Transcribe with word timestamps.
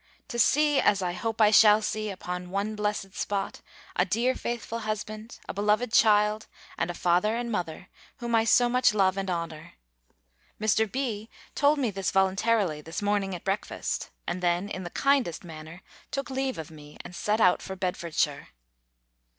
To 0.29 0.39
see, 0.39 0.79
as 0.79 1.03
I 1.03 1.13
hope 1.13 1.39
I 1.39 1.51
shall 1.51 1.79
see, 1.79 2.09
upon 2.09 2.49
one 2.49 2.75
blessed 2.75 3.13
spot, 3.13 3.61
a 3.95 4.03
dear 4.03 4.33
faithful 4.33 4.79
husband, 4.79 5.37
a 5.47 5.53
beloved 5.53 5.93
child, 5.93 6.47
and 6.75 6.89
a 6.89 6.95
father 6.95 7.35
and 7.35 7.51
mother, 7.51 7.87
whom 8.17 8.33
I 8.33 8.43
so 8.45 8.67
much 8.67 8.95
love 8.95 9.15
and 9.15 9.29
honour! 9.29 9.73
Mr. 10.59 10.91
B. 10.91 11.29
told 11.53 11.77
me 11.77 11.91
this 11.91 12.09
voluntarily, 12.09 12.81
this 12.81 13.03
morning 13.03 13.35
at 13.35 13.43
breakfast; 13.43 14.09
and 14.25 14.41
then, 14.41 14.69
in 14.69 14.81
the 14.83 14.89
kindest 14.89 15.43
manner, 15.43 15.83
took 16.09 16.31
leave 16.31 16.57
of 16.57 16.71
me, 16.71 16.97
and 17.05 17.15
set 17.15 17.39
out 17.39 17.61
for 17.61 17.75
Bedfordshire. 17.75 18.47